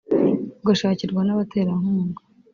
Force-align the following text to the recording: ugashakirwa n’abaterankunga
ugashakirwa 0.61 1.21
n’abaterankunga 1.23 2.21